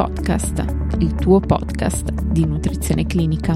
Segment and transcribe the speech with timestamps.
[0.00, 0.64] Podcast,
[1.00, 3.54] il tuo podcast di nutrizione clinica.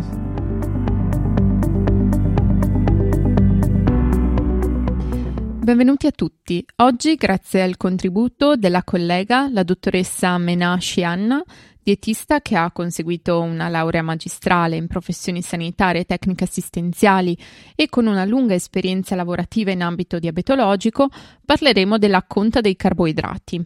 [5.65, 6.63] Benvenuti a tutti.
[6.83, 11.43] Oggi, grazie al contributo della collega, la dottoressa Mena Shianna,
[11.85, 17.37] dietista che ha conseguito una laurea magistrale in professioni sanitarie e tecniche assistenziali
[17.77, 21.09] e con una lunga esperienza lavorativa in ambito diabetologico,
[21.45, 23.65] parleremo della conta dei carboidrati.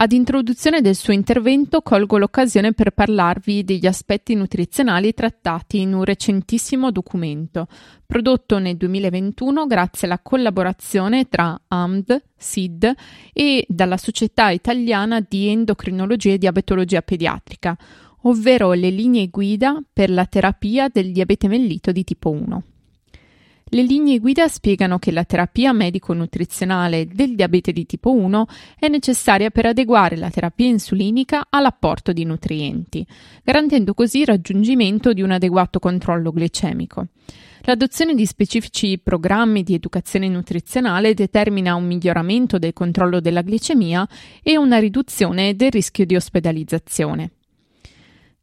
[0.00, 6.04] Ad introduzione del suo intervento colgo l'occasione per parlarvi degli aspetti nutrizionali trattati in un
[6.04, 7.66] recentissimo documento,
[8.06, 12.92] prodotto nel 2021 grazie alla collaborazione tra AMD, SID
[13.32, 17.76] e dalla Società Italiana di Endocrinologia e Diabetologia Pediatrica,
[18.22, 22.62] ovvero le linee guida per la terapia del diabete mellito di tipo 1.
[23.70, 28.46] Le linee guida spiegano che la terapia medico-nutrizionale del diabete di tipo 1
[28.78, 33.06] è necessaria per adeguare la terapia insulinica all'apporto di nutrienti,
[33.44, 37.08] garantendo così il raggiungimento di un adeguato controllo glicemico.
[37.62, 44.08] L'adozione di specifici programmi di educazione nutrizionale determina un miglioramento del controllo della glicemia
[44.42, 47.32] e una riduzione del rischio di ospedalizzazione.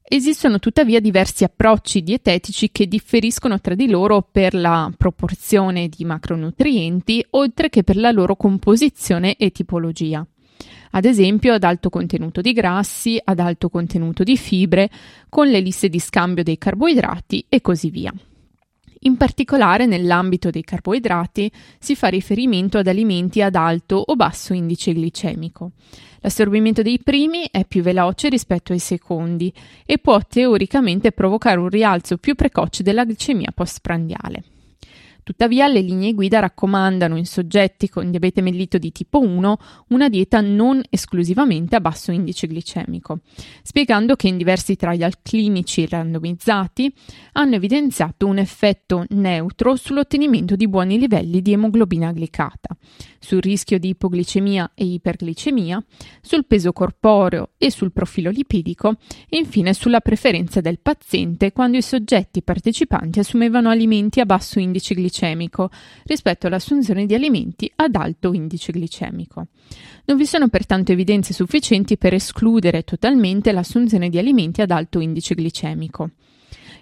[0.07, 7.25] Esistono tuttavia diversi approcci dietetici che differiscono tra di loro per la proporzione di macronutrienti,
[7.31, 10.23] oltre che per la loro composizione e tipologia.
[10.91, 14.91] Ad esempio ad alto contenuto di grassi, ad alto contenuto di fibre,
[15.27, 18.13] con le liste di scambio dei carboidrati e così via.
[19.05, 24.93] In particolare nell'ambito dei carboidrati si fa riferimento ad alimenti ad alto o basso indice
[24.93, 25.73] glicemico.
[26.21, 29.53] L'assorbimento dei primi è più veloce rispetto ai secondi
[29.85, 34.54] e può teoricamente provocare un rialzo più precoce della glicemia postprandiale.
[35.25, 40.39] Tuttavia, le linee guida raccomandano in soggetti con diabete mellito di tipo 1 una dieta
[40.39, 43.21] non esclusivamente a basso indice glicemico,
[43.63, 46.93] spiegando che in diversi trial clinici randomizzati
[47.31, 52.77] hanno evidenziato un effetto neutro sull'ottenimento di buoni livelli di emoglobina glicata,
[53.25, 55.83] sul rischio di ipoglicemia e iperglicemia,
[56.21, 58.97] sul peso corporeo e sul profilo lipidico
[59.27, 64.93] e infine sulla preferenza del paziente quando i soggetti partecipanti assumevano alimenti a basso indice
[64.93, 65.71] glicemico
[66.03, 69.47] rispetto all'assunzione di alimenti ad alto indice glicemico.
[70.05, 75.33] Non vi sono pertanto evidenze sufficienti per escludere totalmente l'assunzione di alimenti ad alto indice
[75.33, 76.11] glicemico.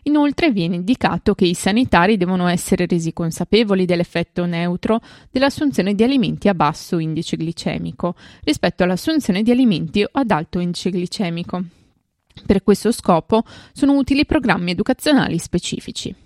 [0.03, 4.99] Inoltre viene indicato che i sanitari devono essere resi consapevoli dell'effetto neutro
[5.31, 11.63] dell'assunzione di alimenti a basso indice glicemico rispetto all'assunzione di alimenti ad alto indice glicemico.
[12.45, 16.22] Per questo scopo sono utili programmi educazionali specifici.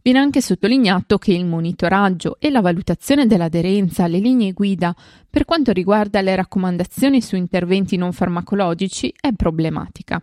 [0.00, 4.94] Viene anche sottolineato che il monitoraggio e la valutazione dell'aderenza alle linee guida
[5.28, 10.22] per quanto riguarda le raccomandazioni su interventi non farmacologici è problematica.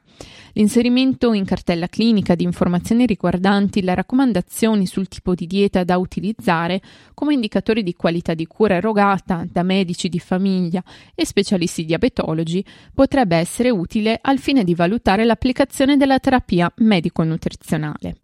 [0.54, 6.82] L'inserimento in cartella clinica di informazioni riguardanti le raccomandazioni sul tipo di dieta da utilizzare
[7.14, 10.82] come indicatori di qualità di cura erogata da medici di famiglia
[11.14, 18.16] e specialisti diabetologi potrebbe essere utile al fine di valutare l'applicazione della terapia medico-nutrizionale.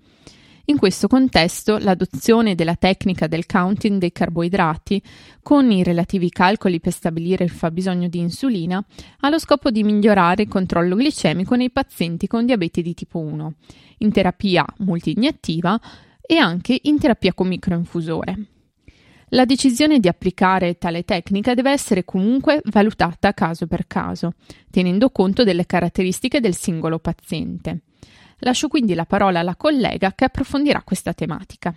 [0.72, 5.04] In questo contesto, l'adozione della tecnica del counting dei carboidrati,
[5.44, 8.82] con i relativi calcoli per stabilire il fabbisogno di insulina,
[9.20, 13.54] ha lo scopo di migliorare il controllo glicemico nei pazienti con diabete di tipo 1,
[13.98, 15.78] in terapia multiiniettiva
[16.22, 18.46] e anche in terapia con microinfusore.
[19.32, 24.36] La decisione di applicare tale tecnica deve essere comunque valutata caso per caso,
[24.70, 27.82] tenendo conto delle caratteristiche del singolo paziente.
[28.44, 31.74] Lascio quindi la parola alla collega che approfondirà questa tematica.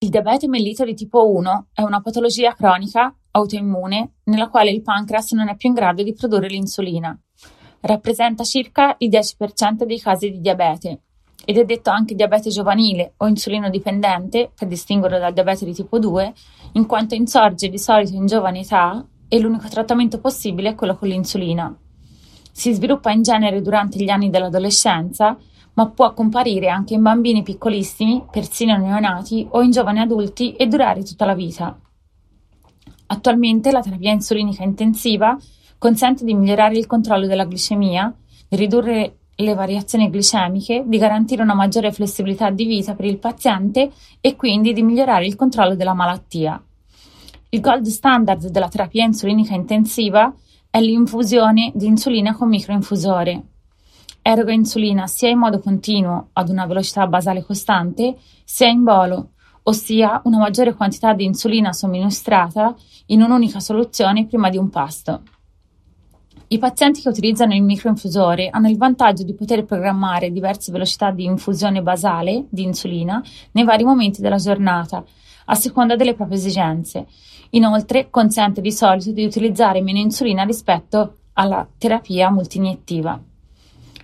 [0.00, 5.32] Il diabete mellito di tipo 1 è una patologia cronica autoimmune nella quale il pancreas
[5.32, 7.18] non è più in grado di produrre l'insulina.
[7.80, 11.00] Rappresenta circa il 10% dei casi di diabete
[11.44, 15.98] ed è detto anche diabete giovanile o insulino dipendente per distinguerlo dal diabete di tipo
[15.98, 16.32] 2,
[16.74, 21.08] in quanto insorge di solito in giovane età e l'unico trattamento possibile è quello con
[21.08, 21.76] l'insulina.
[22.52, 25.36] Si sviluppa in genere durante gli anni dell'adolescenza,
[25.74, 31.04] ma può comparire anche in bambini piccolissimi, persino neonati o in giovani adulti e durare
[31.04, 31.78] tutta la vita.
[33.06, 35.38] Attualmente la terapia insulinica intensiva
[35.78, 38.12] consente di migliorare il controllo della glicemia,
[38.48, 43.92] di ridurre le variazioni glicemiche, di garantire una maggiore flessibilità di vita per il paziente
[44.20, 46.60] e quindi di migliorare il controllo della malattia.
[47.50, 50.34] Il gold standard della terapia insulinica intensiva
[50.70, 53.42] è l'infusione di insulina con microinfusore.
[54.20, 59.30] Eroga insulina sia in modo continuo ad una velocità basale costante, sia in bolo,
[59.62, 62.74] ossia una maggiore quantità di insulina somministrata
[63.06, 65.22] in un'unica soluzione prima di un pasto.
[66.50, 71.24] I pazienti che utilizzano il microinfusore hanno il vantaggio di poter programmare diverse velocità di
[71.24, 73.22] infusione basale di insulina
[73.52, 75.04] nei vari momenti della giornata,
[75.44, 77.06] a seconda delle proprie esigenze.
[77.50, 83.20] Inoltre consente di solito di utilizzare meno insulina rispetto alla terapia multiniettiva.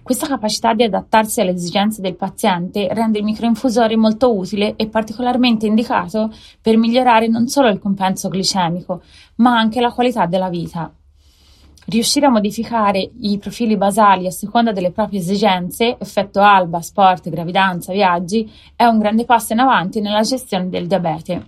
[0.03, 5.65] Questa capacità di adattarsi alle esigenze del paziente rende il microinfusore molto utile e particolarmente
[5.65, 6.31] indicato
[6.61, 9.01] per migliorare non solo il compenso glicemico,
[9.37, 10.93] ma anche la qualità della vita.
[11.87, 17.93] Riuscire a modificare i profili basali a seconda delle proprie esigenze, effetto alba, sport, gravidanza,
[17.93, 21.47] viaggi, è un grande passo in avanti nella gestione del diabete.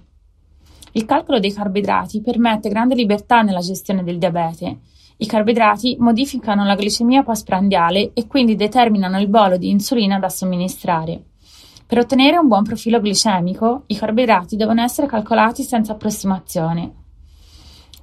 [0.93, 4.79] Il calcolo dei carboidrati permette grande libertà nella gestione del diabete.
[5.19, 11.23] I carboidrati modificano la glicemia postprandiale e quindi determinano il bolo di insulina da somministrare.
[11.87, 17.06] Per ottenere un buon profilo glicemico, i carboidrati devono essere calcolati senza approssimazione.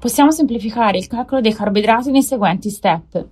[0.04, 3.26] Possiamo semplificare il calcolo dei carboidrati nei seguenti step.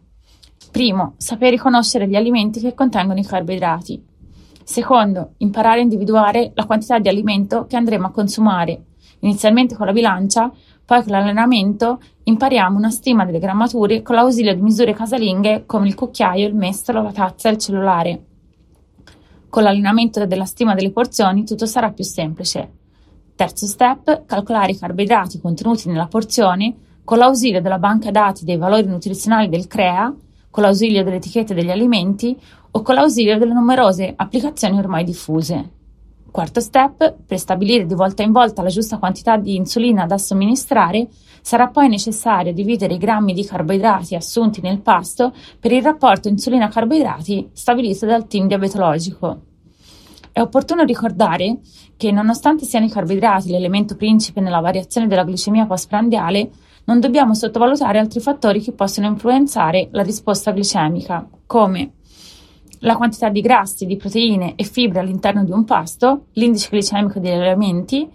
[0.71, 4.01] Primo, sapere riconoscere gli alimenti che contengono i carboidrati.
[4.63, 8.85] Secondo, imparare a individuare la quantità di alimento che andremo a consumare,
[9.19, 10.49] inizialmente con la bilancia,
[10.85, 15.95] poi con l'allenamento impariamo una stima delle grammature con l'ausilio di misure casalinghe come il
[15.95, 18.25] cucchiaio, il mestolo, la tazza e il cellulare.
[19.49, 22.79] Con l'allenamento della stima delle porzioni tutto sarà più semplice.
[23.41, 28.85] Terzo step, calcolare i carboidrati contenuti nella porzione con l'ausilio della banca dati dei valori
[28.85, 30.13] nutrizionali del CREA,
[30.51, 32.39] con l'ausilio delle etichette degli alimenti
[32.69, 35.71] o con l'ausilio delle numerose applicazioni ormai diffuse.
[36.29, 41.07] Quarto step, per stabilire di volta in volta la giusta quantità di insulina da somministrare,
[41.41, 47.49] sarà poi necessario dividere i grammi di carboidrati assunti nel pasto per il rapporto insulina-carboidrati
[47.53, 49.49] stabilito dal team diabetologico.
[50.33, 51.59] È opportuno ricordare
[51.97, 56.49] che, nonostante siano i carboidrati l'elemento principe nella variazione della glicemia postprandiale,
[56.85, 61.91] non dobbiamo sottovalutare altri fattori che possono influenzare la risposta glicemica, come
[62.79, 67.33] la quantità di grassi, di proteine e fibre all'interno di un pasto, l'indice glicemico degli
[67.33, 68.09] alimenti,